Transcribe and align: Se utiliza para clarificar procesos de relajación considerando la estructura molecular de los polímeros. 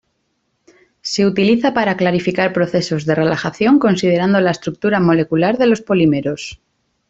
Se 1.03 1.27
utiliza 1.27 1.75
para 1.75 1.95
clarificar 1.95 2.53
procesos 2.53 3.05
de 3.05 3.13
relajación 3.13 3.77
considerando 3.77 4.41
la 4.41 4.49
estructura 4.49 4.99
molecular 4.99 5.59
de 5.59 5.67
los 5.67 5.81
polímeros. 5.81 6.59